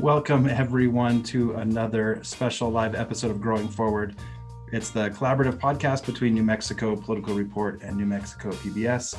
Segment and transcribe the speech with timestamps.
[0.00, 4.16] Welcome, everyone, to another special live episode of Growing Forward.
[4.72, 9.14] It's the collaborative podcast between New Mexico Political Report and New Mexico PBS,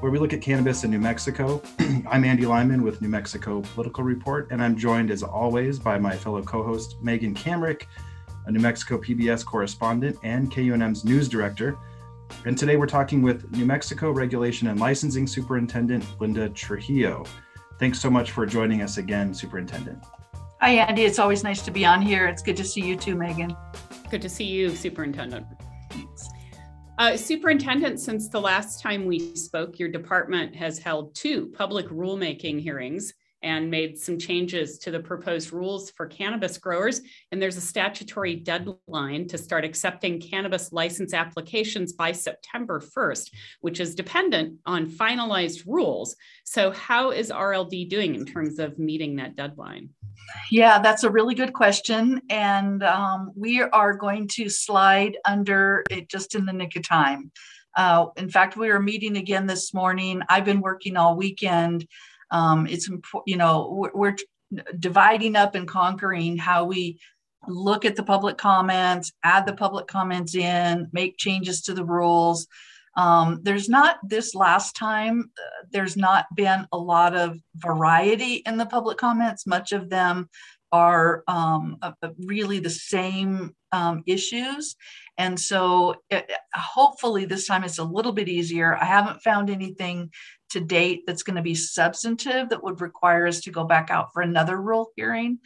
[0.00, 1.62] where we look at cannabis in New Mexico.
[2.10, 6.16] I'm Andy Lyman with New Mexico Political Report, and I'm joined, as always, by my
[6.16, 7.84] fellow co host, Megan Kamerick,
[8.46, 11.78] a New Mexico PBS correspondent and KUNM's news director.
[12.44, 17.24] And today we're talking with New Mexico Regulation and Licensing Superintendent Linda Trujillo.
[17.78, 20.04] Thanks so much for joining us again, Superintendent.
[20.60, 21.04] Hi, Andy.
[21.04, 22.26] It's always nice to be on here.
[22.26, 23.56] It's good to see you too, Megan.
[24.10, 25.46] Good to see you, Superintendent.
[26.98, 32.60] Uh, Superintendent, since the last time we spoke, your department has held two public rulemaking
[32.60, 37.00] hearings and made some changes to the proposed rules for cannabis growers.
[37.30, 43.80] And there's a statutory deadline to start accepting cannabis license applications by September 1st, which
[43.80, 46.16] is dependent on finalized rules.
[46.44, 49.90] So, how is RLD doing in terms of meeting that deadline?
[50.50, 52.20] Yeah, that's a really good question.
[52.30, 57.30] And um, we are going to slide under it just in the nick of time.
[57.76, 60.20] Uh, in fact, we are meeting again this morning.
[60.28, 61.86] I've been working all weekend
[62.30, 64.16] um, it's important, you know we're, we're
[64.78, 66.98] dividing up and conquering how we
[67.46, 72.46] look at the public comments, add the public comments in, make changes to the rules.
[72.96, 78.56] Um, there's not this last time, uh, there's not been a lot of variety in
[78.56, 79.46] the public comments.
[79.46, 80.28] Much of them
[80.72, 81.92] are um, uh,
[82.26, 84.76] really the same um, issues.
[85.16, 88.76] And so it, hopefully this time it's a little bit easier.
[88.76, 90.10] I haven't found anything
[90.50, 94.12] to date that's going to be substantive that would require us to go back out
[94.12, 95.38] for another rule hearing.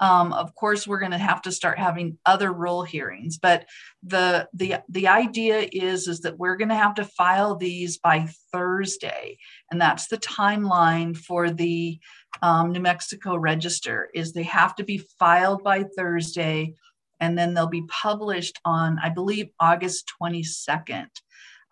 [0.00, 3.66] Um, of course, we're going to have to start having other rule hearings, but
[4.02, 8.26] the the the idea is is that we're going to have to file these by
[8.52, 9.38] Thursday,
[9.70, 12.00] and that's the timeline for the
[12.42, 14.10] um, New Mexico Register.
[14.14, 16.74] Is they have to be filed by Thursday,
[17.20, 21.08] and then they'll be published on I believe August twenty second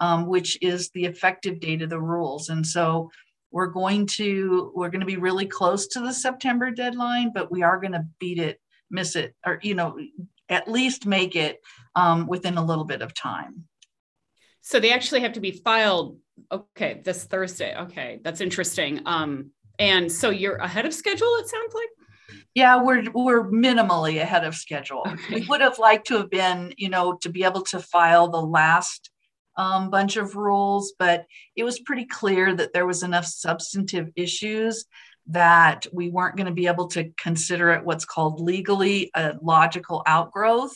[0.02, 2.48] um, which is the effective date of the rules.
[2.48, 3.08] And so
[3.52, 7.62] we're going to we're going to be really close to the September deadline, but we
[7.62, 9.96] are going to beat it, miss it, or you know,
[10.48, 11.60] at least make it
[11.94, 13.64] um, within a little bit of time.
[14.60, 16.18] So they actually have to be filed.
[16.50, 17.76] Okay, this Thursday.
[17.76, 19.02] Okay, that's interesting.
[19.06, 21.32] Um, and so you're ahead of schedule.
[21.36, 21.88] It sounds like.
[22.54, 25.04] Yeah, we're we're minimally ahead of schedule.
[25.06, 25.40] Okay.
[25.40, 28.42] We would have liked to have been, you know, to be able to file the
[28.42, 29.11] last
[29.56, 31.26] um, bunch of rules, but
[31.56, 34.86] it was pretty clear that there was enough substantive issues
[35.28, 40.02] that we weren't going to be able to consider it what's called legally a logical
[40.06, 40.74] outgrowth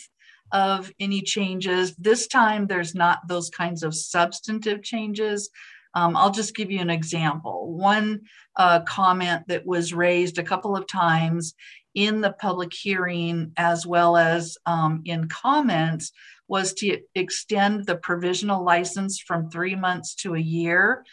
[0.53, 1.97] of any changes.
[1.97, 5.51] This time, there's not those kinds of substantive changes.
[5.95, 7.73] Um, I'll just give you an example.
[7.73, 8.21] One
[8.55, 11.55] uh, comment that was raised a couple of times
[11.95, 16.13] in the public hearing as well as um, in comments
[16.49, 21.05] was to extend the provisional license from three months to a year.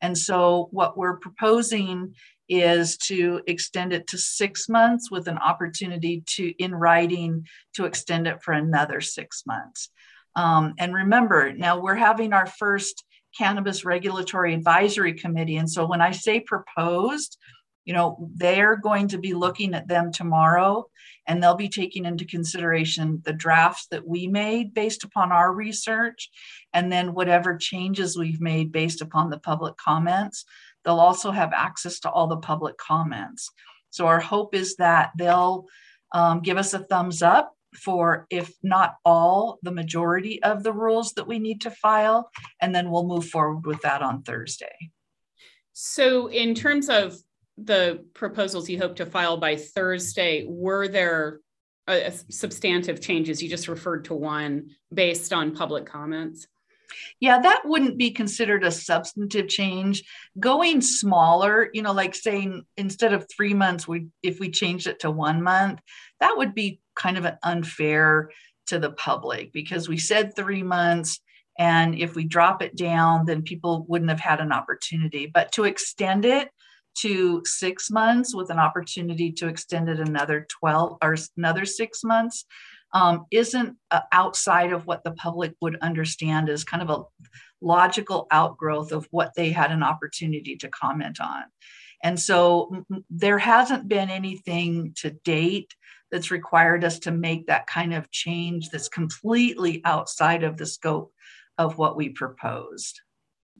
[0.00, 2.14] And so, what we're proposing
[2.48, 8.26] is to extend it to six months with an opportunity to, in writing, to extend
[8.26, 9.90] it for another six months.
[10.34, 13.04] Um, and remember, now we're having our first
[13.36, 15.58] Cannabis Regulatory Advisory Committee.
[15.58, 17.38] And so, when I say proposed,
[17.84, 20.86] you know, they're going to be looking at them tomorrow
[21.26, 26.30] and they'll be taking into consideration the drafts that we made based upon our research
[26.72, 30.44] and then whatever changes we've made based upon the public comments.
[30.84, 33.50] They'll also have access to all the public comments.
[33.90, 35.66] So, our hope is that they'll
[36.12, 41.12] um, give us a thumbs up for, if not all, the majority of the rules
[41.14, 42.30] that we need to file,
[42.60, 44.90] and then we'll move forward with that on Thursday.
[45.72, 47.16] So, in terms of
[47.64, 51.40] the proposals you hope to file by Thursday, were there
[51.86, 53.42] uh, substantive changes?
[53.42, 56.46] You just referred to one based on public comments.
[57.20, 60.02] Yeah, that wouldn't be considered a substantive change.
[60.38, 65.00] Going smaller, you know, like saying instead of three months, we if we changed it
[65.00, 65.80] to one month,
[66.18, 68.30] that would be kind of an unfair
[68.66, 71.20] to the public because we said three months.
[71.58, 75.26] And if we drop it down, then people wouldn't have had an opportunity.
[75.26, 76.48] But to extend it
[76.98, 82.44] to six months with an opportunity to extend it another 12 or another six months
[82.92, 87.02] um, isn't uh, outside of what the public would understand as kind of a
[87.60, 91.42] logical outgrowth of what they had an opportunity to comment on.
[92.02, 95.74] And so there hasn't been anything to date
[96.10, 101.12] that's required us to make that kind of change that's completely outside of the scope
[101.58, 103.00] of what we proposed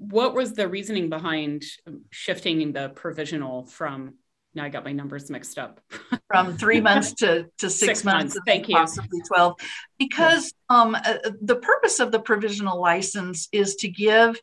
[0.00, 1.62] what was the reasoning behind
[2.10, 4.14] shifting the provisional from
[4.54, 5.80] now I got my numbers mixed up.
[6.26, 8.44] From three months to, to six, Six months, months.
[8.46, 8.74] Thank you.
[8.74, 9.54] possibly 12.
[9.96, 14.40] Because um, uh, the purpose of the provisional license is to give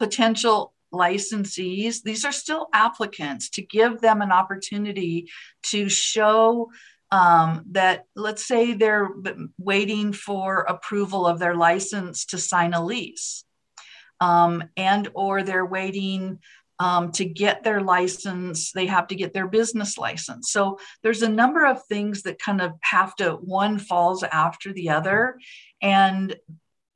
[0.00, 5.30] potential licensees, these are still applicants, to give them an opportunity
[5.64, 6.70] to show
[7.12, 9.10] um, that, let's say they're
[9.56, 13.43] waiting for approval of their license to sign a lease.
[14.20, 16.38] Um, and or they're waiting
[16.78, 20.50] um, to get their license, they have to get their business license.
[20.50, 24.90] So there's a number of things that kind of have to, one falls after the
[24.90, 25.38] other.
[25.80, 26.34] And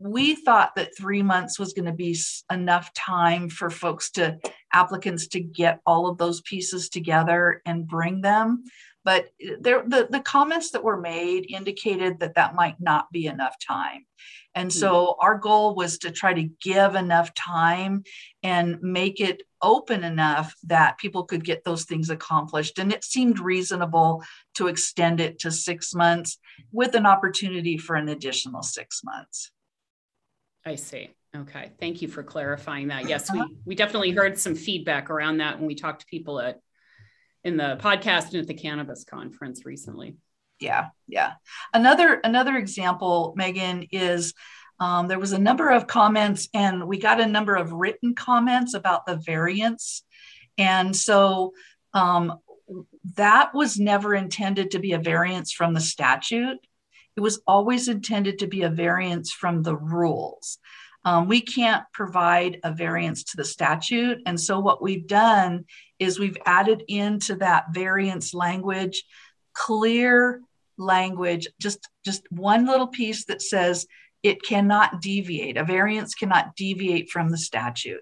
[0.00, 2.17] we thought that three months was going to be
[2.50, 4.38] enough time for folks to,
[4.73, 8.64] applicants to get all of those pieces together and bring them.
[9.09, 13.57] But there, the, the comments that were made indicated that that might not be enough
[13.67, 14.05] time.
[14.55, 14.79] And hmm.
[14.79, 18.03] so our goal was to try to give enough time
[18.43, 22.79] and make it open enough that people could get those things accomplished.
[22.79, 24.23] And it seemed reasonable
[24.57, 26.37] to extend it to six months
[26.71, 29.51] with an opportunity for an additional six months.
[30.67, 31.09] I see.
[31.35, 31.73] Okay.
[31.81, 33.09] Thank you for clarifying that.
[33.09, 33.49] Yes, we, uh-huh.
[33.65, 36.61] we definitely heard some feedback around that when we talked to people at
[37.49, 40.17] in the podcast and at the cannabis conference recently.
[40.61, 41.33] Yeah, yeah.
[41.73, 44.35] Another another example, Megan, is
[44.79, 48.75] um, there was a number of comments, and we got a number of written comments
[48.75, 50.05] about the variance,
[50.56, 51.55] and so
[51.95, 52.39] um,
[53.17, 56.59] that was never intended to be a variance from the statute.
[57.17, 60.59] It was always intended to be a variance from the rules.
[61.05, 64.19] Um, we can't provide a variance to the statute.
[64.27, 65.65] And so, what we've done
[65.99, 69.05] is we've added into that variance language
[69.53, 70.41] clear
[70.77, 73.87] language, just, just one little piece that says
[74.23, 75.56] it cannot deviate.
[75.56, 78.00] A variance cannot deviate from the statute.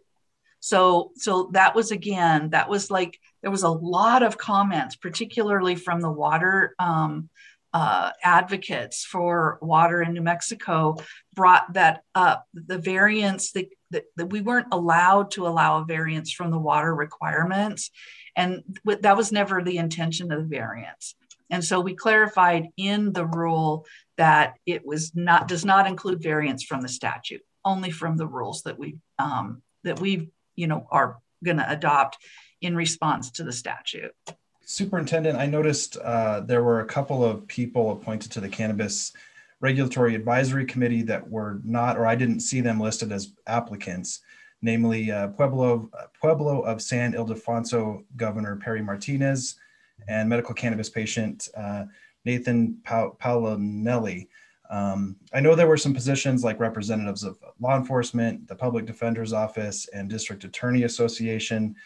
[0.61, 5.77] So, so that was again, that was like there was a lot of comments, particularly
[5.77, 7.29] from the water um,
[7.77, 10.97] uh, advocates for water in New Mexico,
[11.35, 12.47] brought that up.
[12.55, 16.95] The variance that, that, that we weren't allowed to allow a variance from the water
[16.95, 17.91] requirements,
[18.35, 21.17] and that was never the intention of the variance.
[21.51, 23.85] And so we clarified in the rule
[24.17, 28.63] that it was not does not include variance from the statute, only from the rules
[28.63, 32.17] that we um, that we you know are going to adopt
[32.63, 34.13] in response to the statute.
[34.69, 39.13] Superintendent, I noticed uh, there were a couple of people appointed to the Cannabis
[39.61, 44.23] Regulatory Advisory Committee that were not, or I didn't see them listed as applicants,
[44.63, 45.89] namely uh, Pueblo,
[46.21, 49.55] Pueblo of San Ildefonso Governor Perry Martinez
[50.09, 51.85] and medical cannabis patient uh,
[52.25, 54.27] Nathan pa- Paolinelli.
[54.69, 59.33] Um, I know there were some positions like representatives of law enforcement, the Public Defender's
[59.33, 61.77] Office, and District Attorney Association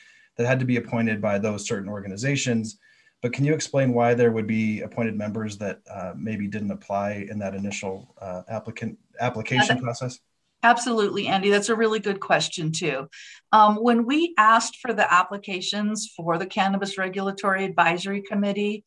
[0.41, 2.79] that had to be appointed by those certain organizations.
[3.21, 7.27] But can you explain why there would be appointed members that uh, maybe didn't apply
[7.31, 9.83] in that initial uh, applicant application Yeah.
[9.83, 10.19] process?
[10.63, 11.51] Absolutely, Andy.
[11.51, 13.09] That's a really good question, too.
[13.53, 18.85] Um, when we asked for the applications for the Cannabis Regulatory Advisory Committee,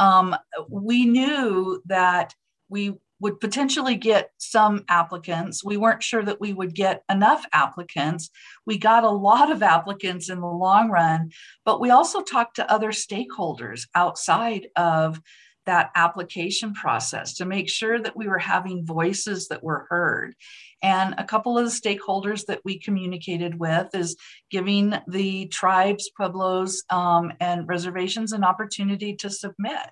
[0.00, 0.34] um,
[0.68, 2.34] we knew that
[2.68, 5.64] we would potentially get some applicants.
[5.64, 8.30] We weren't sure that we would get enough applicants.
[8.66, 11.30] We got a lot of applicants in the long run,
[11.64, 15.20] but we also talked to other stakeholders outside of
[15.66, 20.34] that application process to make sure that we were having voices that were heard.
[20.82, 24.16] And a couple of the stakeholders that we communicated with is
[24.50, 29.90] giving the tribes, pueblos, um, and reservations an opportunity to submit.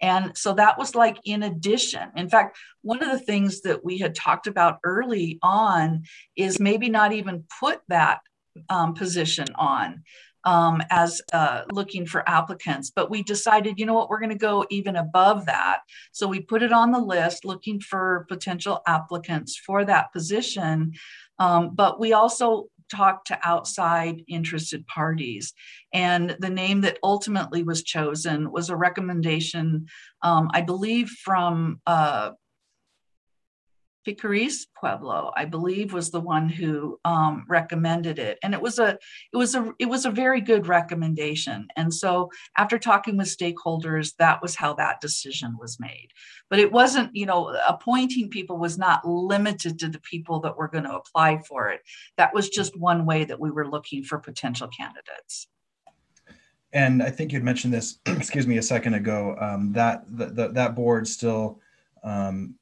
[0.00, 2.10] And so that was like in addition.
[2.16, 6.04] In fact, one of the things that we had talked about early on
[6.36, 8.20] is maybe not even put that
[8.68, 10.02] um, position on
[10.44, 12.90] um, as uh, looking for applicants.
[12.94, 15.80] But we decided, you know what, we're going to go even above that.
[16.12, 20.92] So we put it on the list looking for potential applicants for that position.
[21.38, 25.52] Um, but we also talked to outside interested parties.
[25.92, 29.86] And the name that ultimately was chosen was a recommendation,
[30.22, 32.32] um, I believe, from uh,
[34.06, 38.98] Picuris Pueblo, I believe, was the one who um, recommended it, and it was a
[39.32, 41.66] it was a it was a very good recommendation.
[41.76, 46.08] And so, after talking with stakeholders, that was how that decision was made.
[46.48, 50.68] But it wasn't, you know, appointing people was not limited to the people that were
[50.68, 51.80] going to apply for it.
[52.16, 55.48] That was just one way that we were looking for potential candidates.
[56.72, 59.36] And I think you'd mentioned this, excuse me, a second ago.
[59.40, 61.60] Um, that the, the, that board still
[62.04, 62.54] um,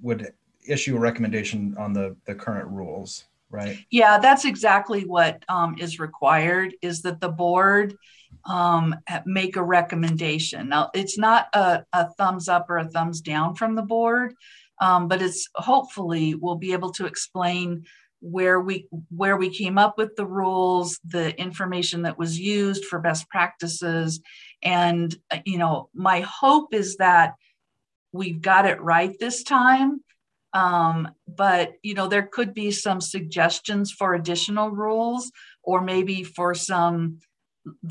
[0.00, 0.32] would
[0.68, 3.24] issue a recommendation on the the current rules.
[3.50, 3.78] right?
[3.90, 6.74] Yeah, that's exactly what um, is required.
[6.82, 7.96] Is that the board
[8.44, 8.94] um,
[9.24, 10.68] make a recommendation?
[10.68, 14.34] Now, it's not a, a, thumbs up or a thumbs down from the board,
[14.80, 17.84] um, but it's hopefully we'll be able to explain
[18.20, 22.98] where we where we came up with the rules, the information that was used for
[22.98, 24.20] best practices,
[24.62, 27.34] and uh, you know, my hope is that
[28.12, 30.00] we've got it right this time
[30.56, 35.30] um, but you know, there could be some suggestions for additional rules,
[35.62, 37.18] or maybe for some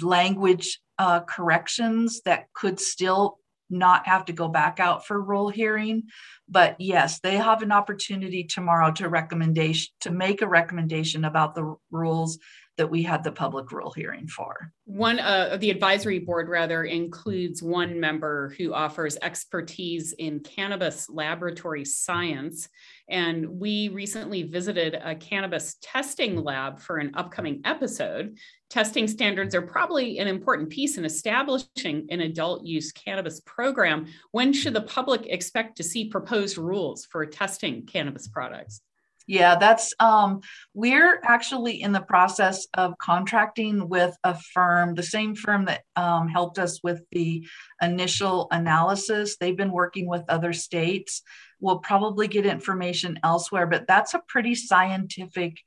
[0.02, 3.38] language uh, corrections that could still
[3.70, 6.04] not have to go back out for rule hearing.
[6.50, 11.76] But yes, they have an opportunity tomorrow to recommendation to make a recommendation about the
[11.92, 12.40] rules
[12.78, 14.72] that we had the public rule hearing for.
[14.86, 21.86] One uh, the advisory board rather includes one member who offers expertise in cannabis laboratory
[21.86, 22.68] science.
[23.08, 28.38] And we recently visited a cannabis testing lab for an upcoming episode.
[28.70, 34.08] Testing standards are probably an important piece in establishing an adult use cannabis program.
[34.32, 38.82] When should the public expect to see proposed rules for testing cannabis products?
[39.28, 40.42] Yeah, that's um
[40.74, 46.28] we're actually in the process of contracting with a firm, the same firm that um,
[46.28, 47.48] helped us with the
[47.82, 49.38] initial analysis.
[49.38, 51.24] They've been working with other states.
[51.60, 55.58] We'll probably get information elsewhere, but that's a pretty scientific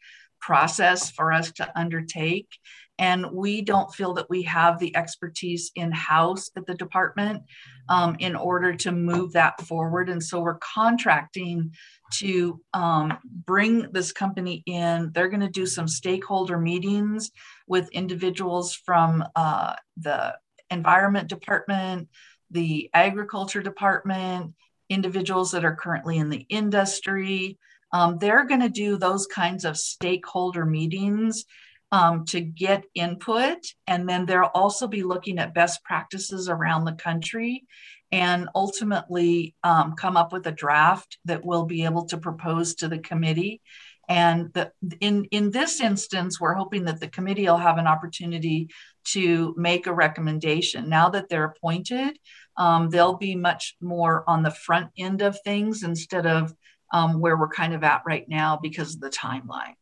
[0.41, 2.49] process for us to undertake.
[2.99, 7.45] And we don't feel that we have the expertise in house at the department
[7.89, 10.09] um, in order to move that forward.
[10.09, 11.73] And so we're contracting
[12.15, 15.11] to um, bring this company in.
[15.13, 17.31] They're going to do some stakeholder meetings
[17.67, 20.37] with individuals from uh, the
[20.71, 22.09] environment department,
[22.51, 24.55] the agriculture department,
[24.89, 27.59] individuals that are currently in the industry.
[27.93, 31.45] Um, they're going to do those kinds of stakeholder meetings
[31.91, 33.59] um, to get input.
[33.87, 37.65] And then they'll also be looking at best practices around the country
[38.11, 42.89] and ultimately um, come up with a draft that we'll be able to propose to
[42.89, 43.61] the committee.
[44.09, 48.71] And the, in, in this instance, we're hoping that the committee will have an opportunity
[49.13, 50.89] to make a recommendation.
[50.89, 52.19] Now that they're appointed,
[52.57, 56.55] um, they'll be much more on the front end of things instead of
[56.93, 59.75] um, where we're kind of at right now because of the timeline.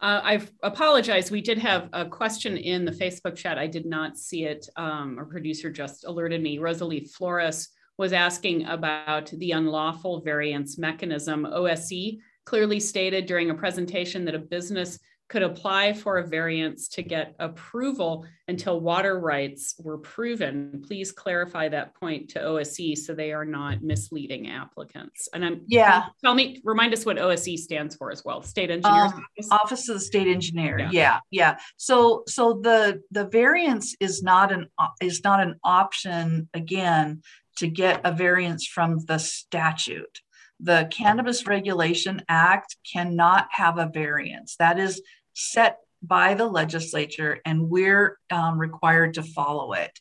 [0.00, 1.30] Uh, I apologize.
[1.30, 3.58] We did have a question in the Facebook chat.
[3.58, 4.68] I did not see it.
[4.76, 6.58] Um, our producer just alerted me.
[6.58, 11.46] Rosalie Flores was asking about the unlawful variance mechanism.
[11.46, 17.02] OSE clearly stated during a presentation that a business could apply for a variance to
[17.02, 20.82] get approval until water rights were proven.
[20.86, 25.28] Please clarify that point to OSE so they are not misleading applicants.
[25.32, 26.06] And I'm yeah.
[26.22, 28.42] Tell me, remind us what OSE stands for as well.
[28.42, 29.48] State Engineers um, Office?
[29.50, 30.78] Office of the State Engineer.
[30.78, 30.90] Yeah.
[30.92, 31.56] yeah, yeah.
[31.78, 34.68] So so the the variance is not an
[35.00, 37.22] is not an option again
[37.56, 40.20] to get a variance from the statute
[40.64, 44.56] the Cannabis Regulation Act cannot have a variance.
[44.56, 45.02] That is
[45.34, 49.92] set by the legislature, and we're um, required to follow it.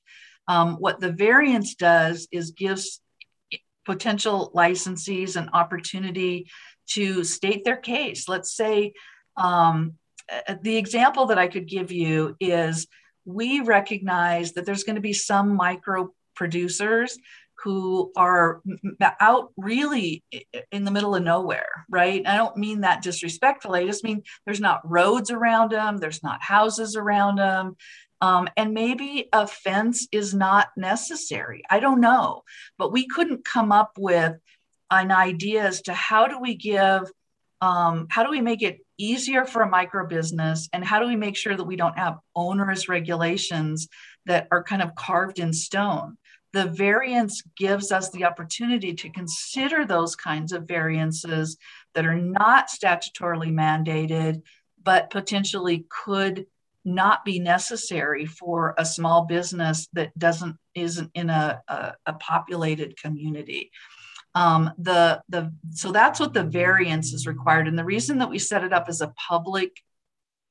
[0.47, 3.01] Um, what the variance does is gives
[3.85, 6.49] potential licensees an opportunity
[6.91, 8.29] to state their case.
[8.29, 8.93] Let's say
[9.35, 9.95] um,
[10.61, 12.87] the example that I could give you is
[13.25, 17.17] we recognize that there's going to be some micro producers
[17.63, 18.61] who are
[19.19, 20.23] out really
[20.71, 22.21] in the middle of nowhere, right?
[22.25, 23.81] I don't mean that disrespectfully.
[23.81, 27.75] I just mean there's not roads around them, there's not houses around them.
[28.21, 31.63] Um, and maybe a fence is not necessary.
[31.69, 32.43] I don't know.
[32.77, 34.35] But we couldn't come up with
[34.91, 37.01] an idea as to how do we give,
[37.61, 41.15] um, how do we make it easier for a micro business and how do we
[41.15, 43.87] make sure that we don't have onerous regulations
[44.25, 46.17] that are kind of carved in stone
[46.53, 51.57] the variance gives us the opportunity to consider those kinds of variances
[51.95, 54.43] that are not statutorily mandated,
[54.81, 56.45] but potentially could
[56.85, 62.97] not be necessary for a small business that doesn't isn't in a, a, a populated
[63.01, 63.71] community.
[64.35, 68.39] Um, the the so that's what the variance is required, and the reason that we
[68.39, 69.71] set it up as a public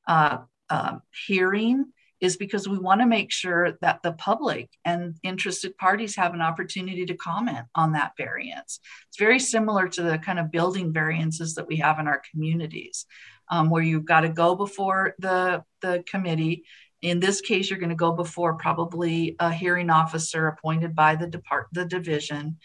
[0.08, 1.92] uh, uh, hearing
[2.22, 6.40] is because we want to make sure that the public and interested parties have an
[6.40, 8.78] opportunity to comment on that variance.
[9.08, 13.06] It's very similar to the kind of building variances that we have in our communities,
[13.50, 16.62] um, where you've got to go before the, the committee.
[17.02, 21.26] In this case, you're going to go before probably a hearing officer appointed by the
[21.26, 22.58] depart the division.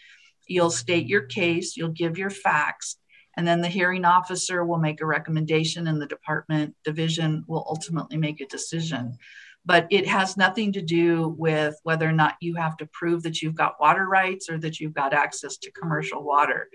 [0.46, 2.96] You'll state your case, you'll give your facts,
[3.38, 8.16] And then the hearing officer will make a recommendation and the department division will ultimately
[8.16, 9.16] make a decision.
[9.64, 13.42] But it has nothing to do with whether or not you have to prove that
[13.42, 16.68] you've got water rights or that you've got access to commercial water.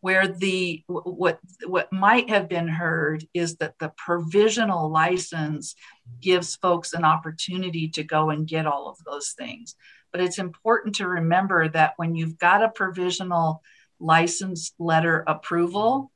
[0.00, 5.74] Where the what what might have been heard is that the provisional license
[6.20, 9.76] gives folks an opportunity to go and get all of those things.
[10.10, 13.62] But it's important to remember that when you've got a provisional
[14.00, 16.10] license letter approval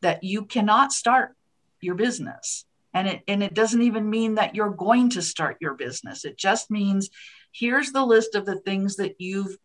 [0.00, 1.34] that you cannot start
[1.80, 5.74] your business and it and it doesn't even mean that you're going to start your
[5.74, 7.10] business it just means
[7.52, 9.56] here's the list of the things that you've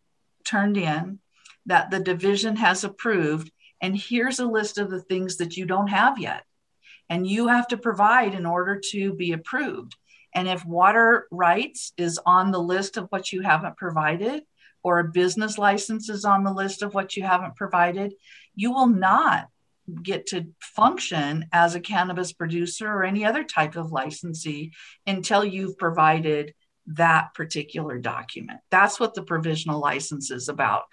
[0.46, 1.20] turned in
[1.68, 3.52] that the division has approved.
[3.82, 6.44] And here's a list of the things that you don't have yet.
[7.10, 9.96] And you have to provide in order to be approved.
[10.34, 14.44] And if water rights is on the list of what you haven't provided,
[14.84, 18.14] or a business license is on the list of what you haven't provided,
[18.56, 19.48] you will not
[20.04, 24.74] get to function as a cannabis producer or any other type of licensee
[25.06, 26.54] until you've provided
[26.88, 28.60] that particular document.
[28.72, 30.84] That's what the provisional license is about.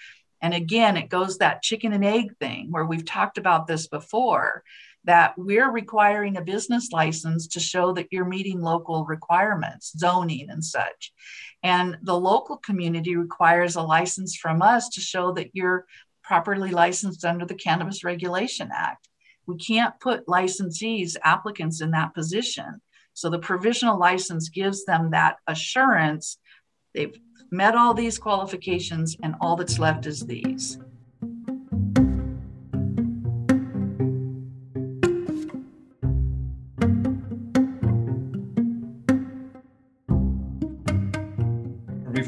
[0.40, 4.62] And again, it goes that chicken and egg thing where we've talked about this before
[5.04, 10.64] that we're requiring a business license to show that you're meeting local requirements, zoning and
[10.64, 11.12] such.
[11.62, 15.86] And the local community requires a license from us to show that you're
[16.24, 19.08] properly licensed under the Cannabis Regulation Act.
[19.46, 22.80] We can't put licensees, applicants in that position.
[23.12, 26.38] So the provisional license gives them that assurance.
[26.94, 27.16] They've
[27.50, 30.78] met all these qualifications, and all that's left is these.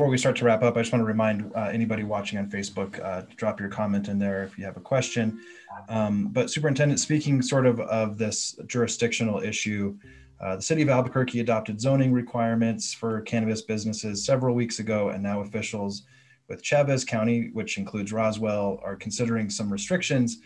[0.06, 2.48] Before we start to wrap up, I just want to remind uh, anybody watching on
[2.48, 5.40] Facebook, uh, drop your comment in there if you have a question.
[5.88, 9.99] Um, but Superintendent, speaking sort of of this jurisdictional issue,
[10.40, 15.25] uh, the city of Albuquerque adopted zoning requirements for cannabis businesses several weeks ago, and
[15.25, 16.04] now officials
[16.49, 20.38] with Chaves County, which includes Roswell, are considering some restrictions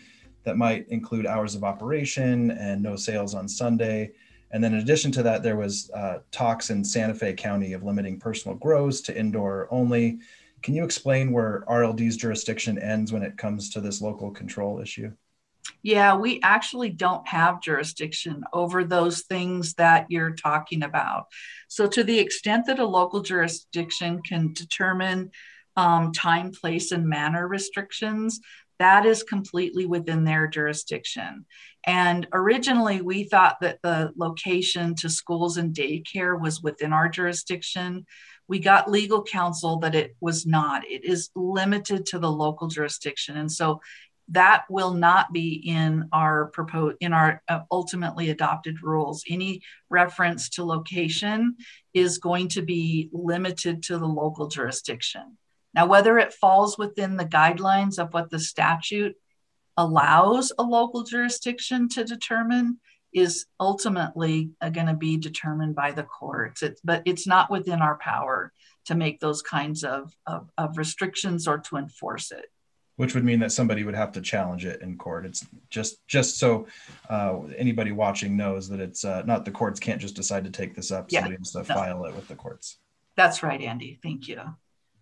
[0.44, 4.12] that might include hours of operation and no sales on Sunday.
[4.50, 7.84] And then in addition to that, there was uh, talks in Santa Fe County of
[7.84, 10.18] limiting personal grows to indoor only.
[10.62, 15.12] Can you explain where RLD's jurisdiction ends when it comes to this local control issue?
[15.82, 21.26] Yeah, we actually don't have jurisdiction over those things that you're talking about.
[21.68, 25.30] So, to the extent that a local jurisdiction can determine
[25.76, 28.40] um, time, place, and manner restrictions,
[28.80, 31.44] that is completely within their jurisdiction.
[31.86, 38.06] And originally, we thought that the location to schools and daycare was within our jurisdiction.
[38.48, 40.84] We got legal counsel that it was not.
[40.86, 43.36] It is limited to the local jurisdiction.
[43.36, 43.82] And so
[44.28, 50.48] that will not be in our proposed in our uh, ultimately adopted rules any reference
[50.50, 51.56] to location
[51.92, 55.36] is going to be limited to the local jurisdiction
[55.74, 59.16] now whether it falls within the guidelines of what the statute
[59.76, 62.78] allows a local jurisdiction to determine
[63.12, 67.96] is ultimately uh, going to be determined by the courts but it's not within our
[67.98, 68.52] power
[68.86, 72.46] to make those kinds of, of, of restrictions or to enforce it
[73.00, 75.24] which would mean that somebody would have to challenge it in court.
[75.24, 76.66] It's just just so
[77.08, 80.74] uh, anybody watching knows that it's uh, not the courts can't just decide to take
[80.74, 81.06] this up.
[81.08, 81.64] Yeah, somebody has to no.
[81.64, 82.76] file it with the courts.
[83.16, 83.98] That's right, Andy.
[84.02, 84.42] Thank you.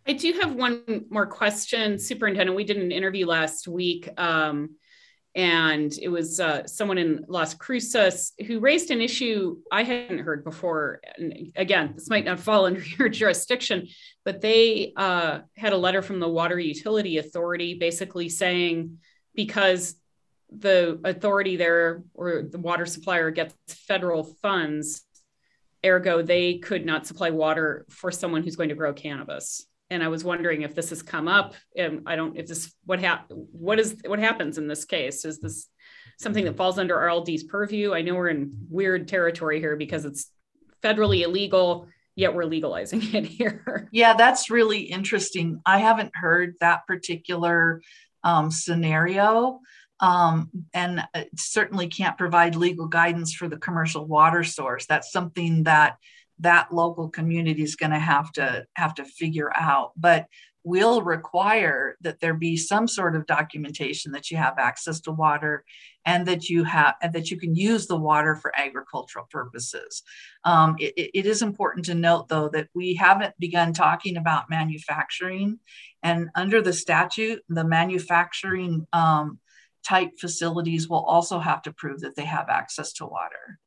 [0.09, 2.57] I do have one more question, Superintendent.
[2.57, 4.09] We did an interview last week.
[4.19, 4.77] Um,
[5.35, 10.45] and it was uh, someone in Las Cruces who raised an issue I hadn't heard
[10.45, 11.03] before.
[11.17, 13.89] And again, this might not fall under your jurisdiction,
[14.25, 18.99] but they uh, had a letter from the Water Utility Authority basically saying
[19.35, 19.95] because
[20.51, 25.03] the authority there or the water supplier gets federal funds,
[25.85, 30.09] ergo, they could not supply water for someone who's going to grow cannabis and I
[30.09, 31.55] was wondering if this has come up.
[31.77, 35.25] And I don't if this what hap- what is what happens in this case?
[35.25, 35.69] Is this
[36.19, 37.95] something that falls under RLD's purview?
[37.95, 40.31] I know we're in weird territory here because it's
[40.83, 43.89] federally illegal, yet we're legalizing it here.
[43.93, 45.61] Yeah, that's really interesting.
[45.65, 47.81] I haven't heard that particular
[48.25, 49.61] um, scenario.
[50.01, 51.03] Um, and
[51.37, 54.87] certainly can't provide legal guidance for the commercial water source.
[54.87, 55.97] That's something that
[56.41, 59.93] that local community is going to have to have to figure out.
[59.97, 60.27] But
[60.69, 65.65] will require that there be some sort of documentation that you have access to water
[66.05, 70.03] and that you have and that you can use the water for agricultural purposes.
[70.45, 75.59] Um, it, it is important to note though that we haven't begun talking about manufacturing.
[76.03, 79.39] And under the statute the manufacturing um,
[79.87, 83.59] type facilities will also have to prove that they have access to water.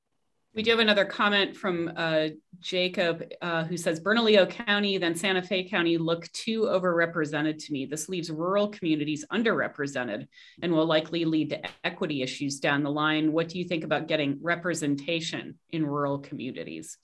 [0.54, 2.28] We do have another comment from uh,
[2.60, 7.86] Jacob uh, who says Bernalillo County, then Santa Fe County look too overrepresented to me.
[7.86, 10.28] This leaves rural communities underrepresented
[10.62, 13.32] and will likely lead to equity issues down the line.
[13.32, 16.98] What do you think about getting representation in rural communities?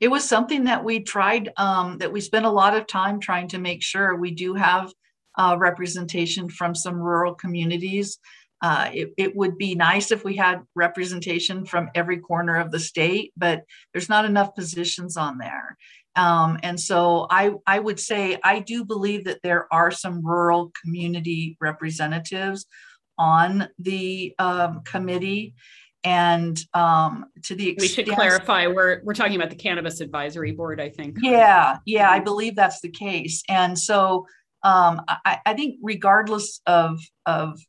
[0.00, 3.46] It was something that we tried, um, that we spent a lot of time trying
[3.48, 4.92] to make sure we do have
[5.38, 8.18] uh, representation from some rural communities.
[8.62, 12.78] Uh, it, it, would be nice if we had representation from every corner of the
[12.78, 15.76] state, but there's not enough positions on there.
[16.14, 20.70] Um, and so I, I would say I do believe that there are some rural
[20.82, 22.66] community representatives
[23.18, 25.54] on the um, committee.
[26.04, 30.50] And um, to the extent we should clarify, we're we're talking about the Cannabis Advisory
[30.50, 31.18] Board, I think.
[31.20, 33.44] Yeah, yeah, I believe that's the case.
[33.48, 34.26] And so
[34.64, 37.60] um, I, I think regardless of of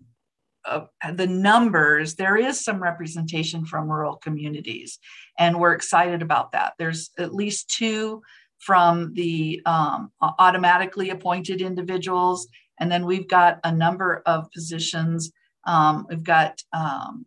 [1.13, 4.99] the numbers, there is some representation from rural communities,
[5.38, 6.73] and we're excited about that.
[6.78, 8.21] There's at least two
[8.60, 12.47] from the um, automatically appointed individuals,
[12.80, 15.32] and then we've got a number of positions.
[15.65, 17.26] Um, we've got um,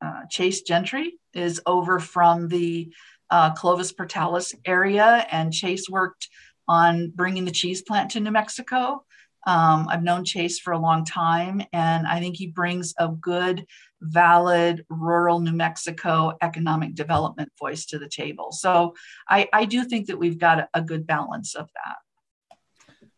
[0.00, 2.92] uh, Chase Gentry is over from the
[3.30, 6.28] uh, Clovis Portales area, and Chase worked
[6.68, 9.04] on bringing the cheese plant to New Mexico.
[9.46, 13.66] Um, I've known Chase for a long time, and I think he brings a good,
[14.00, 18.52] valid rural New Mexico economic development voice to the table.
[18.52, 18.94] So
[19.28, 21.96] I, I do think that we've got a, a good balance of that.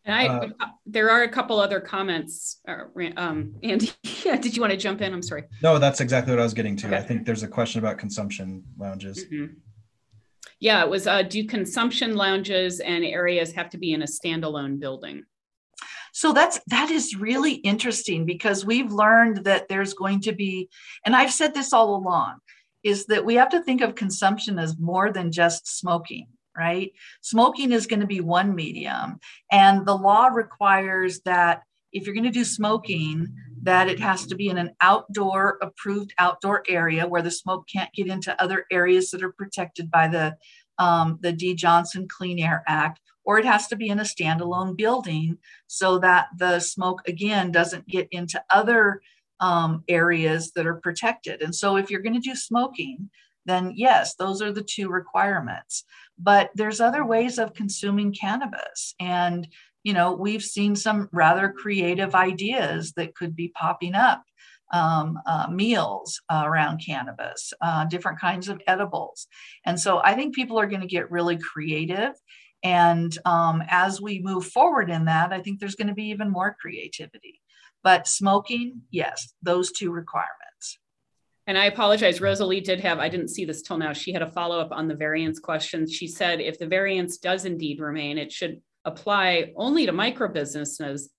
[0.05, 2.59] And I, uh, there are a couple other comments.
[2.67, 2.83] Uh,
[3.15, 3.91] um, Andy,
[4.25, 5.13] yeah, did you want to jump in?
[5.13, 5.45] I'm sorry.
[5.61, 6.87] No, that's exactly what I was getting to.
[6.87, 6.97] Okay.
[6.97, 9.25] I think there's a question about consumption lounges.
[9.25, 9.53] Mm-hmm.
[10.59, 11.07] Yeah, it was.
[11.07, 15.23] Uh, do consumption lounges and areas have to be in a standalone building?
[16.13, 20.69] So that's that is really interesting because we've learned that there's going to be,
[21.05, 22.37] and I've said this all along,
[22.83, 26.91] is that we have to think of consumption as more than just smoking right?
[27.21, 29.19] Smoking is going to be one medium,
[29.51, 33.27] and the law requires that if you're going to do smoking,
[33.63, 37.93] that it has to be in an outdoor approved outdoor area where the smoke can't
[37.93, 40.35] get into other areas that are protected by the
[40.79, 44.75] um, the Dee Johnson Clean Air Act, or it has to be in a standalone
[44.75, 49.01] building so that the smoke again doesn't get into other
[49.39, 51.41] um, areas that are protected.
[51.41, 53.09] And so, if you're going to do smoking,
[53.45, 55.83] then yes, those are the two requirements.
[56.17, 59.47] But there's other ways of consuming cannabis, and
[59.83, 64.23] you know we've seen some rather creative ideas that could be popping up
[64.73, 69.27] um, uh, meals uh, around cannabis, uh, different kinds of edibles.
[69.65, 72.13] And so I think people are going to get really creative.
[72.63, 76.31] And um, as we move forward in that, I think there's going to be even
[76.31, 77.41] more creativity.
[77.83, 80.79] But smoking, yes, those two requirements.
[81.45, 83.91] And I apologize, Rosalie did have, I didn't see this till now.
[83.91, 85.89] She had a follow up on the variance question.
[85.89, 91.09] She said if the variance does indeed remain, it should apply only to micro businesses,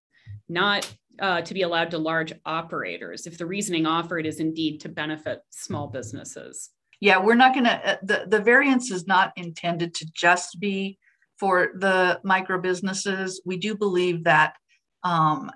[0.49, 4.89] not uh, to be allowed to large operators if the reasoning offered is indeed to
[4.89, 6.71] benefit small businesses.
[7.01, 10.99] Yeah, we're not going to, uh, the, the variance is not intended to just be
[11.39, 13.43] for the micro businesses.
[13.45, 14.55] We do believe that
[15.03, 15.51] um,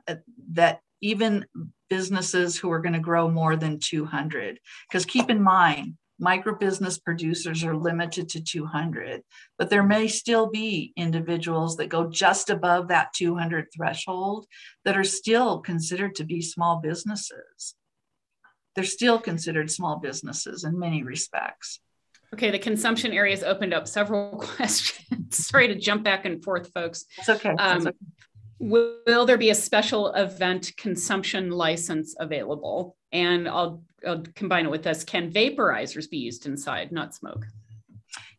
[0.53, 1.47] that even
[1.89, 6.99] businesses who are going to grow more than 200, because keep in mind, micro business
[6.99, 9.23] producers are limited to 200,
[9.57, 14.47] but there may still be individuals that go just above that 200 threshold
[14.85, 17.75] that are still considered to be small businesses.
[18.75, 21.81] They're still considered small businesses in many respects.
[22.35, 25.37] Okay, the consumption areas opened up several questions.
[25.37, 27.05] Sorry to jump back and forth, folks.
[27.19, 27.51] It's okay.
[27.51, 27.97] Um, okay.
[28.61, 32.97] Will there be a special event consumption license available?
[33.13, 35.05] And I'll, I'll combine it with this.
[35.05, 37.47] Can vaporizers be used inside, not smoke?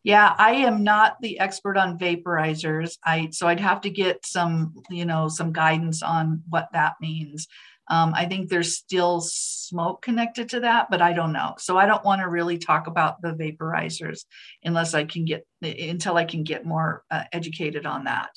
[0.03, 2.97] Yeah, I am not the expert on vaporizers.
[3.03, 7.47] I so I'd have to get some, you know, some guidance on what that means.
[7.89, 11.55] Um, I think there's still smoke connected to that, but I don't know.
[11.57, 14.25] So I don't want to really talk about the vaporizers
[14.63, 18.29] unless I can get until I can get more uh, educated on that.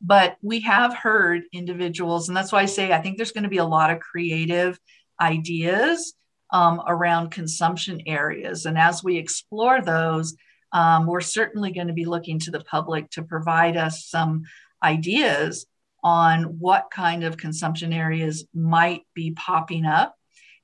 [0.00, 3.50] But we have heard individuals, and that's why I say I think there's going to
[3.50, 4.78] be a lot of creative
[5.20, 6.14] ideas
[6.50, 8.66] um, around consumption areas.
[8.66, 10.36] And as we explore those,
[10.72, 14.44] um, we're certainly going to be looking to the public to provide us some
[14.82, 15.66] ideas
[16.06, 20.14] on what kind of consumption areas might be popping up.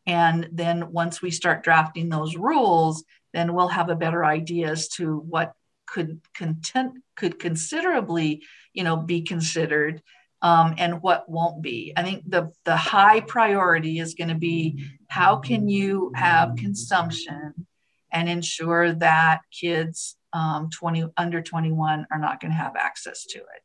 [0.07, 3.03] And then once we start drafting those rules,
[3.35, 5.53] then we'll have a better idea as to what
[5.85, 10.01] could content could considerably, you know, be considered
[10.43, 11.93] um, and what won't be.
[11.97, 17.67] I think the, the high priority is going to be how can you have consumption
[18.13, 23.39] and ensure that kids um, 20 under 21 are not going to have access to
[23.39, 23.63] it.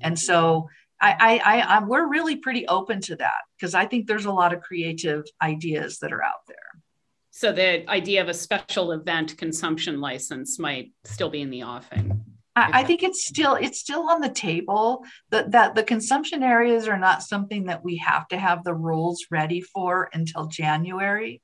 [0.00, 0.68] And so
[1.00, 4.52] I, I, I, we're really pretty open to that because I think there's a lot
[4.52, 6.56] of creative ideas that are out there.
[7.30, 12.22] So the idea of a special event consumption license might still be in the offing.
[12.56, 15.04] I, I think it's still it's still on the table.
[15.30, 19.24] That that the consumption areas are not something that we have to have the rules
[19.30, 21.40] ready for until January.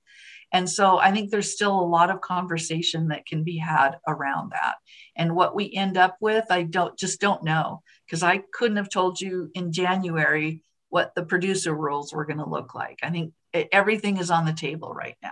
[0.56, 4.52] And so I think there's still a lot of conversation that can be had around
[4.52, 4.76] that.
[5.14, 8.88] And what we end up with, I don't just don't know because I couldn't have
[8.88, 13.00] told you in January what the producer rules were going to look like.
[13.02, 15.28] I think everything is on the table right now.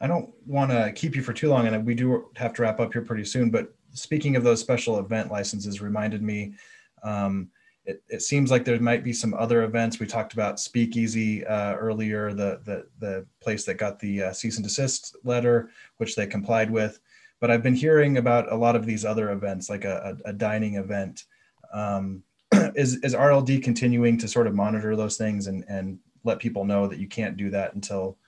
[0.00, 2.78] I don't want to keep you for too long, and we do have to wrap
[2.78, 3.50] up here pretty soon.
[3.50, 6.54] But speaking of those special event licenses, reminded me.
[7.02, 7.50] Um,
[7.86, 9.98] it, it, seems like there might be some other events.
[9.98, 14.56] We talked about Speakeasy uh, earlier, the, the the place that got the uh, cease
[14.56, 16.98] and desist letter, which they complied with.
[17.40, 20.32] But I've been hearing about a lot of these other events, like a, a, a
[20.32, 21.24] dining event.
[21.72, 22.22] Um,
[22.74, 26.88] is is RLD continuing to sort of monitor those things and and let people know
[26.88, 28.18] that you can't do that until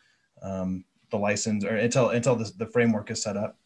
[0.41, 3.57] um, the license or until until the, the framework is set up?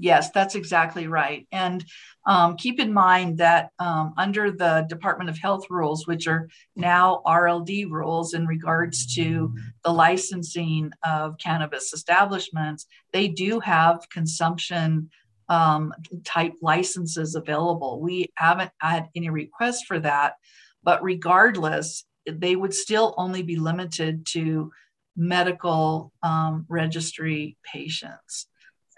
[0.00, 1.46] Yes, that's exactly right.
[1.52, 1.84] And
[2.26, 7.20] um, keep in mind that um, under the Department of Health rules, which are now
[7.26, 15.10] RLD rules in regards to the licensing of cannabis establishments, they do have consumption
[15.50, 15.92] um,
[16.24, 18.00] type licenses available.
[18.00, 20.36] We haven't had any requests for that,
[20.82, 24.72] but regardless, they would still only be limited to
[25.14, 28.46] medical um, registry patients.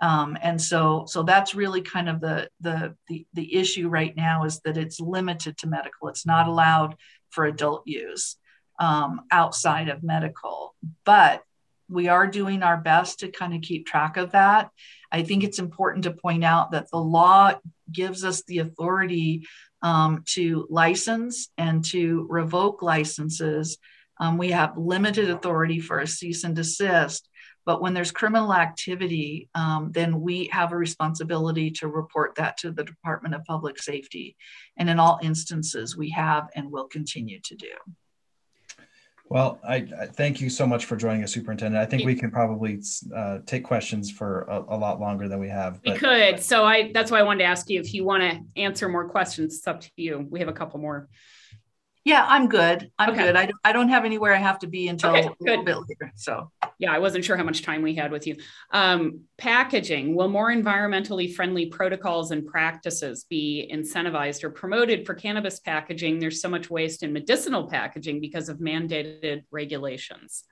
[0.03, 4.45] Um, and so, so that's really kind of the, the, the the issue right now
[4.45, 6.09] is that it's limited to medical.
[6.09, 6.97] It's not allowed
[7.31, 8.37] for adult use
[8.81, 10.75] um, outside of medical.
[11.05, 11.43] But
[11.89, 14.71] we are doing our best to kind of keep track of that.
[15.13, 17.53] I think it's important to point out that the law
[17.91, 19.47] gives us the authority
[19.83, 23.79] um, to license and to revoke licenses.
[24.19, 27.29] Um, we have limited authority for a cease and desist,
[27.65, 32.73] but when there's criminal activity, um, then we have a responsibility to report that to
[32.73, 34.37] the Department of Public Safety.
[34.77, 37.73] And in all instances, we have and will continue to do.
[39.29, 41.83] Well, I, I thank you so much for joining us, Superintendent.
[41.83, 42.83] I think we can probably
[43.17, 45.83] uh, take questions for a, a, lot longer than we have.
[45.83, 45.95] But.
[45.95, 46.43] We could.
[46.43, 49.09] So I that's why I wanted to ask you if you want to answer more
[49.09, 49.57] questions.
[49.57, 50.27] It's up to you.
[50.29, 51.09] We have a couple more.
[52.05, 52.91] Yeah, I'm good.
[52.99, 53.27] I'm okay.
[53.27, 53.37] good.
[53.37, 55.77] I, don't, I don't have anywhere I have to be until okay, a little bit
[55.77, 56.13] later.
[56.17, 58.37] So yeah, I wasn't sure how much time we had with you.
[58.73, 65.61] Um, packaging, will more environmentally friendly protocols and practices be incentivized or promoted for cannabis
[65.61, 66.19] packaging?
[66.19, 70.43] There's so much waste in medicinal packaging because of mandated regulations.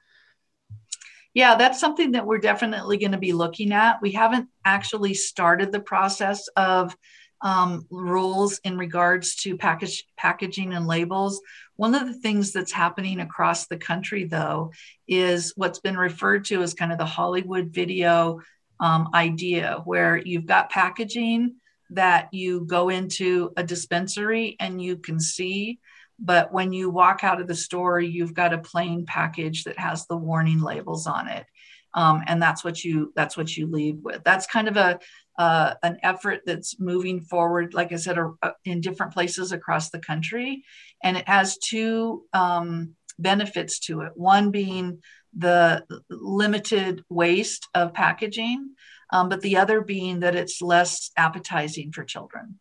[1.35, 4.03] Yeah, that's something that we're definitely going to be looking at.
[4.03, 6.97] We haven't actually started the process of
[7.43, 11.41] um, rules in regards to package packaging and labels.
[11.77, 14.73] One of the things that's happening across the country, though,
[15.09, 18.41] is what's been referred to as kind of the Hollywood video
[18.79, 21.57] um, idea, where you've got packaging
[21.91, 25.81] that you go into a dispensary and you can see.
[26.19, 30.07] But when you walk out of the store, you've got a plain package that has
[30.07, 31.47] the warning labels on it.
[31.95, 34.23] Um, and that's what you that's what you leave with.
[34.23, 35.01] That's kind of a
[35.41, 39.99] uh, an effort that's moving forward, like I said, uh, in different places across the
[39.99, 40.65] country.
[41.03, 44.99] And it has two um, benefits to it one being
[45.35, 48.75] the limited waste of packaging,
[49.15, 52.59] um, but the other being that it's less appetizing for children.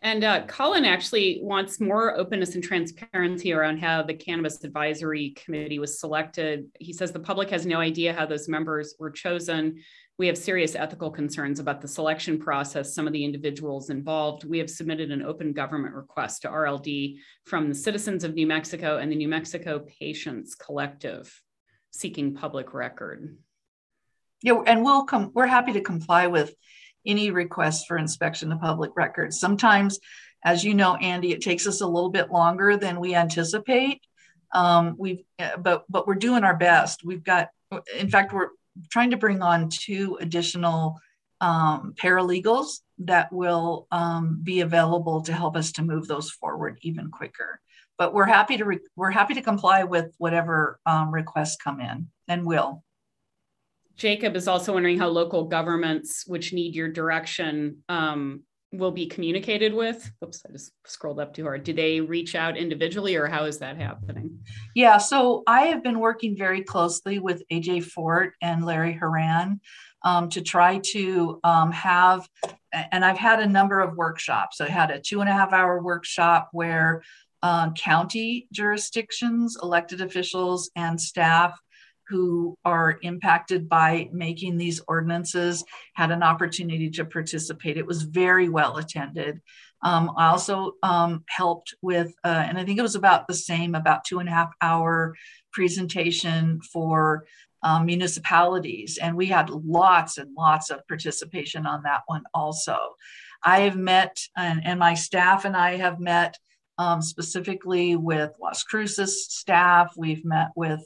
[0.00, 5.80] And uh, Colin actually wants more openness and transparency around how the Cannabis Advisory Committee
[5.80, 6.66] was selected.
[6.78, 9.82] He says the public has no idea how those members were chosen.
[10.18, 14.42] We have serious ethical concerns about the selection process, some of the individuals involved.
[14.42, 18.98] We have submitted an open government request to RLD from the citizens of New Mexico
[18.98, 21.32] and the New Mexico Patients Collective
[21.92, 23.36] seeking public record.
[24.42, 26.52] Yeah, and we'll come, we're happy to comply with
[27.06, 29.38] any request for inspection of public records.
[29.38, 30.00] Sometimes,
[30.44, 34.00] as you know, Andy, it takes us a little bit longer than we anticipate.
[34.52, 35.22] Um, we've,
[35.60, 37.04] but but we're doing our best.
[37.04, 37.50] We've got,
[37.96, 38.48] in fact, we're
[38.90, 40.98] trying to bring on two additional
[41.40, 47.10] um, paralegals that will um, be available to help us to move those forward even
[47.10, 47.60] quicker.
[47.96, 52.08] But we're happy to re- we're happy to comply with whatever um, requests come in,
[52.28, 52.84] and will.
[53.96, 59.72] Jacob is also wondering how local governments, which need your direction, um, will be communicated
[59.72, 60.10] with?
[60.22, 61.64] Oops, I just scrolled up too hard.
[61.64, 64.40] Do they reach out individually or how is that happening?
[64.74, 69.60] Yeah, so I have been working very closely with AJ Forte and Larry Haran
[70.02, 72.28] um, to try to um, have,
[72.72, 74.60] and I've had a number of workshops.
[74.60, 77.02] I had a two and a half hour workshop where
[77.42, 81.58] uh, county jurisdictions, elected officials, and staff
[82.08, 87.76] who are impacted by making these ordinances had an opportunity to participate.
[87.76, 89.40] It was very well attended.
[89.82, 93.74] Um, I also um, helped with, uh, and I think it was about the same,
[93.74, 95.14] about two and a half hour
[95.52, 97.24] presentation for
[97.62, 98.98] um, municipalities.
[99.00, 102.76] And we had lots and lots of participation on that one also.
[103.44, 106.36] I have met, and, and my staff and I have met
[106.78, 109.92] um, specifically with Las Cruces staff.
[109.96, 110.84] We've met with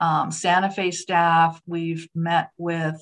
[0.00, 1.60] um, Santa Fe staff.
[1.66, 3.00] We've met with,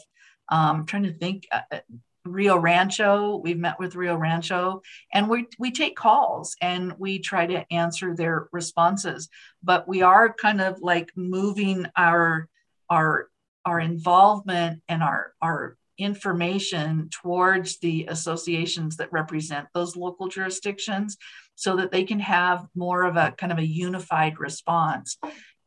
[0.49, 1.81] um, trying to think, uh, uh,
[2.25, 3.37] Rio Rancho.
[3.37, 4.83] We've met with Rio Rancho,
[5.13, 9.29] and we we take calls and we try to answer their responses.
[9.63, 12.49] But we are kind of like moving our
[12.91, 13.29] our
[13.65, 21.17] our involvement and our our information towards the associations that represent those local jurisdictions
[21.57, 25.19] so that they can have more of a kind of a unified response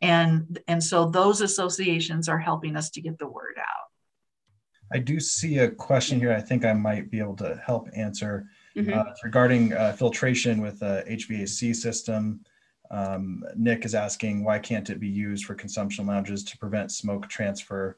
[0.02, 3.92] and and so those associations are helping us to get the word out.
[4.94, 6.34] I do see a question here.
[6.34, 8.94] I think i might be able to help answer mm-hmm.
[8.94, 12.42] uh, regarding uh, filtration with a hvac system.
[12.90, 17.30] Um, nick is asking why can't it be used for consumption lounges to prevent smoke
[17.30, 17.98] transfer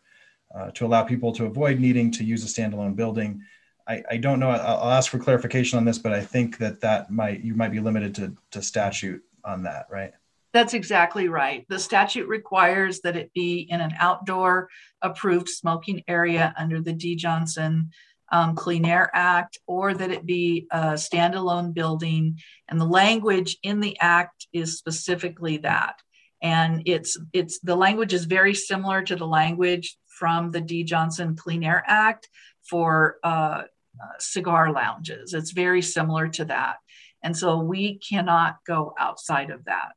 [0.53, 3.41] uh, to allow people to avoid needing to use a standalone building?
[3.87, 4.51] I, I don't know.
[4.51, 7.71] I'll, I'll ask for clarification on this but i think that that might you might
[7.71, 10.13] be limited to, to statute on that right
[10.53, 11.65] that's exactly right.
[11.67, 14.69] The statute requires that it be in an outdoor
[15.01, 17.89] approved smoking area under the Dee Johnson
[18.31, 22.39] um, Clean Air Act, or that it be a standalone building.
[22.69, 25.95] And the language in the act is specifically that.
[26.41, 31.35] And it's it's the language is very similar to the language from the Dee Johnson
[31.35, 32.29] Clean Air Act
[32.69, 33.63] for uh,
[34.01, 35.33] uh, cigar lounges.
[35.33, 36.77] It's very similar to that.
[37.23, 39.93] And so we cannot go outside of that.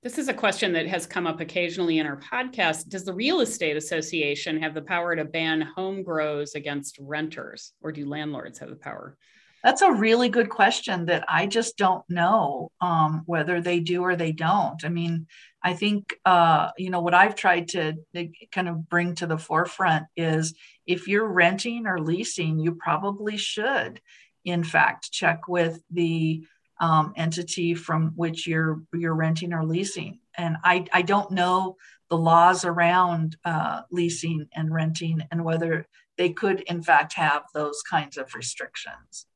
[0.00, 2.88] This is a question that has come up occasionally in our podcast.
[2.88, 7.90] Does the Real Estate Association have the power to ban home grows against renters, or
[7.90, 9.16] do landlords have the power?
[9.64, 14.14] That's a really good question that I just don't know um, whether they do or
[14.14, 14.84] they don't.
[14.84, 15.26] I mean,
[15.64, 19.36] I think, uh, you know, what I've tried to, to kind of bring to the
[19.36, 20.54] forefront is
[20.86, 24.00] if you're renting or leasing, you probably should,
[24.44, 26.46] in fact, check with the
[26.80, 30.20] um, entity from which you're you're renting or leasing.
[30.36, 31.76] And I, I don't know
[32.08, 35.86] the laws around uh, leasing and renting and whether
[36.16, 39.26] they could in fact have those kinds of restrictions.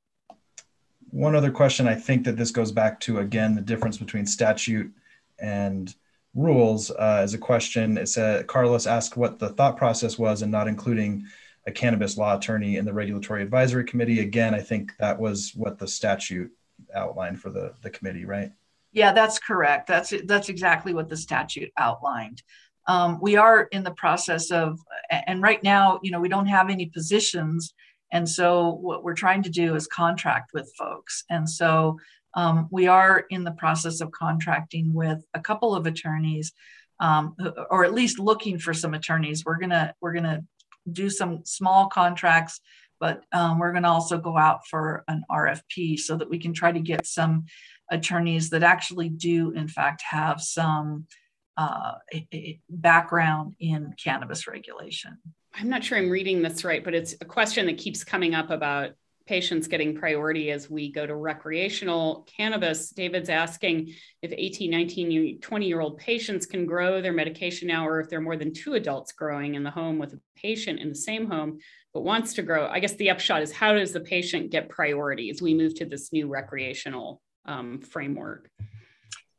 [1.11, 4.91] One other question, I think that this goes back to again the difference between statute
[5.39, 5.95] and
[6.35, 7.99] rules uh, as a question.
[7.99, 11.25] It said Carlos asked what the thought process was in not including
[11.67, 14.21] a cannabis law attorney in the regulatory advisory committee.
[14.21, 16.51] Again, I think that was what the statute
[16.95, 18.53] outlined for the, the committee, right?
[18.93, 19.87] Yeah, that's correct.
[19.87, 22.43] That's that's exactly what the statute outlined.
[22.87, 24.79] Um, we are in the process of,
[25.11, 27.73] and right now, you know, we don't have any positions,
[28.13, 31.99] and so what we're trying to do is contract with folks, and so
[32.35, 36.53] um, we are in the process of contracting with a couple of attorneys,
[37.01, 37.37] um,
[37.71, 39.45] or at least looking for some attorneys.
[39.45, 40.45] We're gonna we're gonna
[40.91, 42.61] do some small contracts
[43.03, 46.55] but um, we're going to also go out for an RFP so that we can
[46.55, 47.47] try to get some
[47.91, 51.09] attorneys that actually do, in fact, have some
[51.57, 55.19] uh, a, a background in cannabis regulation.
[55.53, 58.51] I'm not sure I'm reading this right, but it's a question that keeps coming up
[58.51, 58.93] about
[59.27, 62.91] patients getting priority as we go to recreational cannabis.
[62.91, 68.01] David's asking if 18, 19, 20 year old patients can grow their medication now, or
[68.01, 70.89] if there are more than two adults growing in the home with a patient in
[70.89, 71.59] the same home
[71.95, 72.69] but wants to grow.
[72.69, 75.85] I guess the upshot is how does the patient get priority as we move to
[75.85, 78.49] this new recreational um, framework?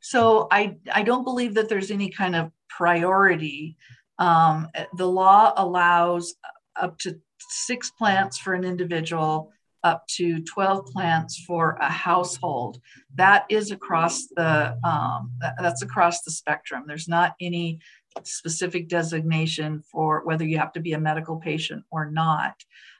[0.00, 3.76] So I, I don't believe that there's any kind of priority.
[4.18, 6.34] Um, the law allows
[6.76, 9.52] up to six plants for an individual,
[9.84, 12.80] up to 12 plants for a household.
[13.14, 16.84] That is across the um, that's across the spectrum.
[16.86, 17.78] There's not any
[18.22, 22.54] specific designation for whether you have to be a medical patient or not.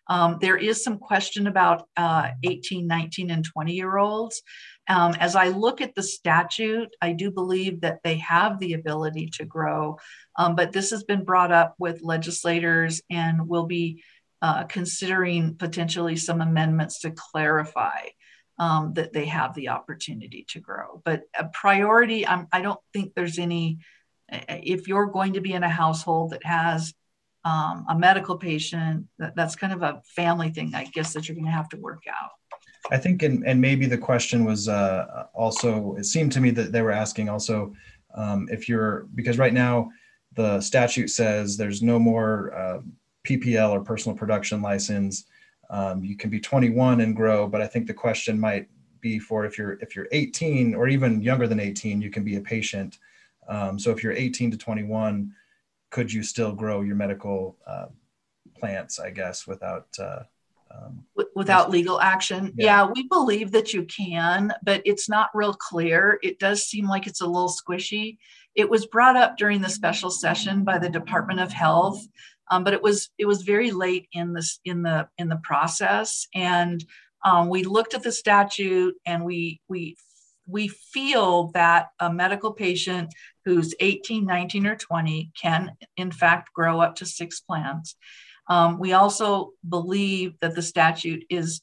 [0.08, 4.42] Um, there is some question about uh, 18, 19, and 20 year olds.
[4.88, 9.30] Um, as I look at the statute, I do believe that they have the ability
[9.34, 9.98] to grow,
[10.36, 14.02] um, but this has been brought up with legislators and will be
[14.44, 18.00] uh, considering potentially some amendments to clarify
[18.58, 21.00] um, that they have the opportunity to grow.
[21.02, 23.78] But a priority, I'm, I do not think there's any,
[24.28, 26.92] if you're going to be in a household that has
[27.52, 31.36] um, a medical patient, that, that's kind of a family thing, I guess, that you're
[31.40, 32.32] going to have to work out.
[32.92, 36.70] I think, and, and maybe the question was uh, also, it seemed to me that
[36.70, 37.72] they were asking also
[38.14, 39.88] um, if you're, because right now
[40.34, 42.80] the statute says there's no more uh,
[43.24, 45.24] PPL or personal production license
[45.70, 48.68] um, you can be 21 and grow, but I think the question might
[49.00, 52.36] be for if you're if you're 18 or even younger than 18, you can be
[52.36, 52.98] a patient.
[53.48, 55.32] Um, so if you're 18 to 21,
[55.90, 57.86] could you still grow your medical uh,
[58.58, 58.98] plants?
[58.98, 60.22] I guess without uh,
[60.70, 61.04] um,
[61.34, 62.52] without legal action.
[62.56, 62.86] Yeah.
[62.86, 66.18] yeah, we believe that you can, but it's not real clear.
[66.22, 68.18] It does seem like it's a little squishy.
[68.54, 72.06] It was brought up during the special session by the Department of Health
[72.50, 76.26] um, but it was it was very late in this in the in the process,
[76.34, 76.84] and
[77.24, 79.96] um, we looked at the statute and we we
[80.46, 83.12] we feel that a medical patient
[83.44, 87.96] who's 18, 19, or 20 can in fact grow up to six plants.
[88.48, 91.62] Um, we also believe that the statute is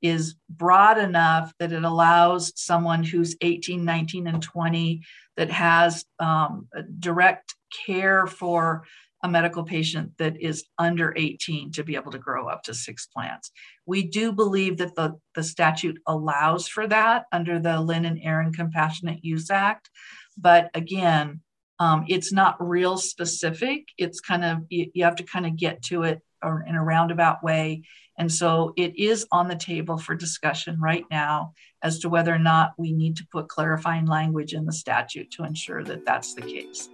[0.00, 5.02] is broad enough that it allows someone who's 18, 19, and 20
[5.36, 6.68] that has um,
[7.00, 8.84] direct care for
[9.22, 13.06] a medical patient that is under 18 to be able to grow up to six
[13.06, 13.50] plants.
[13.86, 18.52] We do believe that the, the statute allows for that under the Lynn and Erin
[18.52, 19.90] Compassionate Use Act.
[20.36, 21.40] But again,
[21.80, 23.88] um, it's not real specific.
[23.98, 27.42] It's kind of, you, you have to kind of get to it in a roundabout
[27.42, 27.82] way.
[28.18, 32.38] And so it is on the table for discussion right now as to whether or
[32.38, 36.42] not we need to put clarifying language in the statute to ensure that that's the
[36.42, 36.88] case.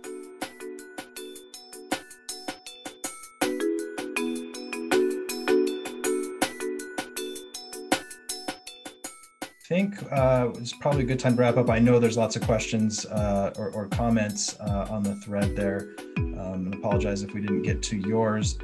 [9.64, 11.70] Think uh, it's probably a good time to wrap up.
[11.70, 15.94] I know there's lots of questions uh, or, or, comments uh, on the thread there.
[16.18, 18.58] Um, and apologize if we didn't get to yours.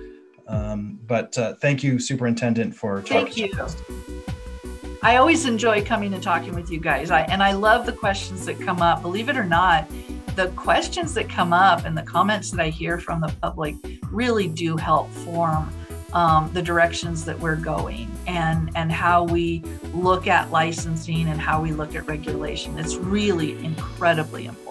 [0.46, 3.32] Um, but uh, thank you, Superintendent, for talking.
[3.32, 3.66] Thank you.
[5.03, 7.11] I always enjoy coming and talking with you guys.
[7.11, 9.01] I, and I love the questions that come up.
[9.01, 9.88] Believe it or not,
[10.36, 13.74] the questions that come up and the comments that I hear from the public
[14.11, 15.70] really do help form
[16.12, 19.62] um, the directions that we're going and and how we
[19.93, 22.79] look at licensing and how we look at regulation.
[22.79, 24.70] It's really incredibly important.